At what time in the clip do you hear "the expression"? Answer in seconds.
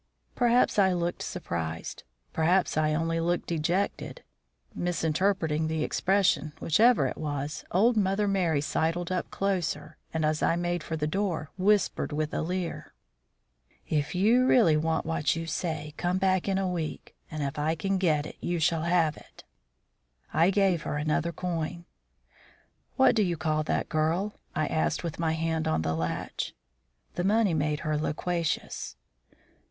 5.67-6.53